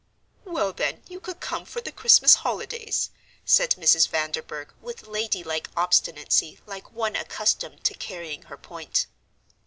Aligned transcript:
"Well, 0.45 0.73
then, 0.73 1.03
you 1.07 1.19
could 1.19 1.39
come 1.39 1.63
for 1.63 1.79
the 1.79 1.91
Christmas 1.91 2.37
holidays," 2.41 3.11
said 3.45 3.75
Mrs. 3.75 4.07
Vanderburgh, 4.09 4.73
with 4.81 5.05
ladylike 5.05 5.69
obstinacy 5.77 6.59
like 6.65 6.91
one 6.91 7.15
accustomed 7.15 7.83
to 7.83 7.93
carrying 7.93 8.41
her 8.49 8.57
point. 8.57 9.05